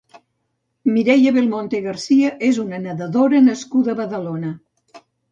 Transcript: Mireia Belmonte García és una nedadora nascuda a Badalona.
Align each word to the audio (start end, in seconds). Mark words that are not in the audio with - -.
Mireia 0.93 1.33
Belmonte 1.35 1.81
García 1.87 2.31
és 2.47 2.59
una 2.63 2.79
nedadora 2.85 3.41
nascuda 3.49 3.93
a 3.93 3.97
Badalona. 4.01 4.51